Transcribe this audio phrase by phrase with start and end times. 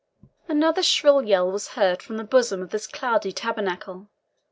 [0.47, 4.09] Another shrill yell was heard from the bosom of this cloudy tabernacle.